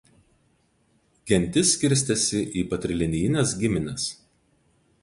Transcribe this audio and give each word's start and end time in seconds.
Gentis 1.31 1.75
skirstėsi 1.75 2.43
į 2.63 2.67
patrilinijines 2.73 3.57
gimines. 3.63 4.11